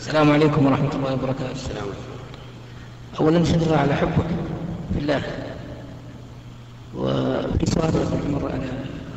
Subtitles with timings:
[0.00, 1.52] السلام عليكم ورحمة الله وبركاته.
[1.52, 4.26] السلام عليكم أولا نشهد على حبك
[4.92, 5.22] في الله.
[6.94, 7.92] وفي سؤال
[8.32, 8.68] مرة على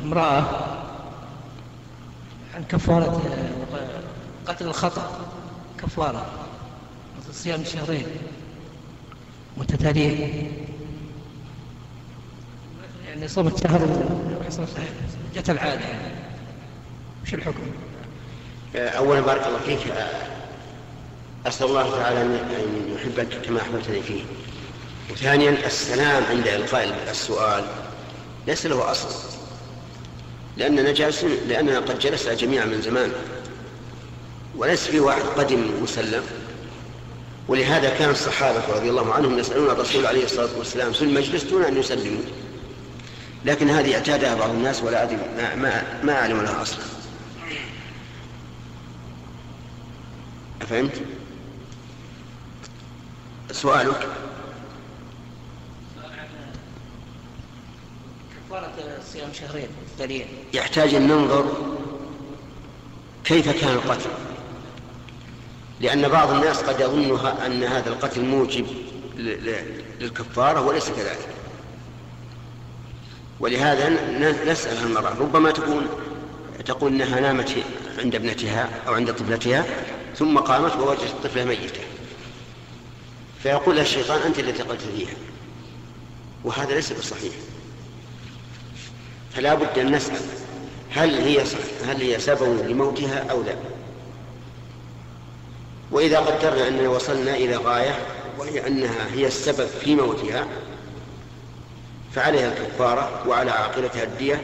[0.04, 0.44] امرأة
[2.54, 3.22] عن كفارة
[4.46, 5.20] قتل الخطأ.
[5.78, 6.26] كفارة.
[7.32, 8.06] صيام شهرين.
[9.56, 10.52] متتاليين
[13.08, 13.80] يعني صمت شهر
[15.34, 15.84] جت العادة.
[17.22, 17.66] وش الحكم؟
[18.76, 19.94] أولا بارك الله فيك.
[21.46, 24.22] أسأل الله تعالى أن يحبك كما أحببتني فيه.
[25.10, 27.64] وثانيا السلام عند إلقاء السؤال.
[28.46, 29.08] ليس له أصل.
[30.56, 33.12] لأننا جالسون لأننا قد جلسنا جميعا من زمان.
[34.56, 36.22] وليس في واحد قدم مسلم.
[37.48, 41.76] ولهذا كان الصحابة رضي الله عنهم يسألون الرسول عليه الصلاة والسلام في المجلس دون أن
[41.76, 42.22] يسلموا.
[43.44, 46.84] لكن هذه أعتادها بعض الناس ولا أدري ما, ما, ما أعلم لها أصلا.
[50.62, 50.92] أفهمت؟
[53.54, 54.08] سؤالك.
[58.48, 58.72] كفارة
[59.12, 60.26] صيام شهرين دليل.
[60.54, 61.44] يحتاج أن ننظر
[63.24, 64.10] كيف كان القتل.
[65.80, 68.66] لأن بعض الناس قد يظن أن هذا القتل موجب
[70.00, 71.28] للكفارة وليس كذلك.
[73.40, 73.88] ولهذا
[74.44, 75.14] نسأل المرأة.
[75.20, 75.86] ربما تكون
[76.64, 77.54] تقول أنها نامت
[77.98, 79.64] عند ابنتها أو عند طفلتها
[80.16, 81.80] ثم قامت ووجدت الطفلة ميتة.
[83.44, 85.14] فيقول الشيطان أنت التي قتلتيها
[86.44, 87.32] وهذا ليس بصحيح.
[89.34, 90.20] فلا بد أن نسأل
[90.90, 91.44] هل هي
[91.86, 93.56] هل هي سبب لموتها أو لا.
[95.90, 97.98] وإذا قدرنا أننا وصلنا إلى غاية
[98.38, 100.46] وهي أنها هي السبب في موتها
[102.14, 104.42] فعليها الكفارة وعلى عاقلتها الدية.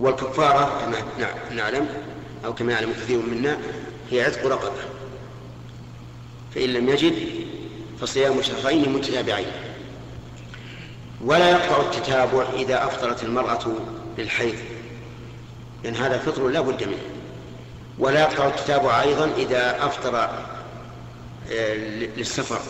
[0.00, 1.88] والكفارة كما نعلم
[2.44, 3.58] أو كما يعلم كثير منا
[4.10, 4.93] هي عتق رقبة.
[6.54, 7.14] فإن لم يجد
[8.00, 9.52] فصيام شهرين متتابعين.
[11.24, 13.76] ولا يقطع التتابع إذا أفطرت المرأة
[14.18, 14.54] للحيض
[15.84, 17.02] لأن هذا فطر لا بد منه.
[17.98, 20.16] ولا يقطع التتابع أيضا إذا أفطر
[21.50, 21.74] آه،
[22.16, 22.60] للسفر.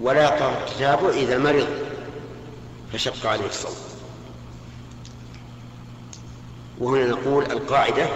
[0.00, 1.68] ولا يقطع التتابع إذا مرض
[2.92, 3.76] فشق عليه الصوم.
[6.78, 8.08] وهنا نقول القاعدة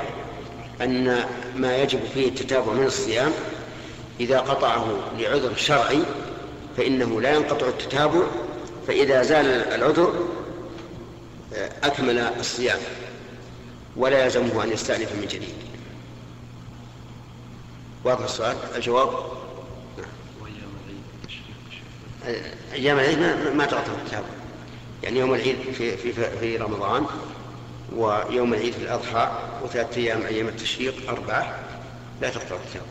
[0.80, 1.24] أن
[1.56, 3.32] ما يجب فيه التتابع من الصيام
[4.20, 4.86] إذا قطعه
[5.18, 6.02] لعذر شرعي
[6.76, 8.22] فإنه لا ينقطع التتابع
[8.86, 10.26] فإذا زال العذر
[11.82, 12.78] أكمل الصيام
[13.96, 15.54] ولا يلزمه أن يستأنف من جديد.
[18.04, 19.08] واضح السؤال؟ الجواب؟
[22.72, 23.18] أيام العيد
[23.54, 24.26] ما, تقطع التتابع.
[25.02, 27.06] يعني يوم العيد في, في, في رمضان
[27.96, 29.30] ويوم العيد في الأضحى
[29.64, 31.58] وثلاثة أيام أيام التشريق أربعة
[32.20, 32.86] لا تقطع التتابع